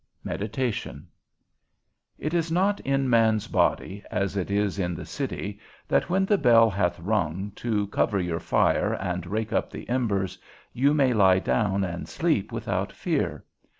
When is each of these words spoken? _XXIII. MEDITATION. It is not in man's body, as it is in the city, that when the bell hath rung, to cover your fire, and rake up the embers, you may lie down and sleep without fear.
_XXIII. 0.23 0.31
MEDITATION. 0.33 1.07
It 2.17 2.33
is 2.33 2.51
not 2.51 2.79
in 2.79 3.07
man's 3.07 3.47
body, 3.47 4.03
as 4.09 4.35
it 4.35 4.49
is 4.49 4.79
in 4.79 4.95
the 4.95 5.05
city, 5.05 5.59
that 5.87 6.09
when 6.09 6.25
the 6.25 6.39
bell 6.39 6.71
hath 6.71 6.99
rung, 6.99 7.51
to 7.57 7.85
cover 7.85 8.19
your 8.19 8.39
fire, 8.39 8.95
and 8.95 9.27
rake 9.27 9.53
up 9.53 9.69
the 9.69 9.87
embers, 9.87 10.39
you 10.73 10.95
may 10.95 11.13
lie 11.13 11.37
down 11.37 11.83
and 11.83 12.09
sleep 12.09 12.51
without 12.51 12.91
fear. 12.91 13.45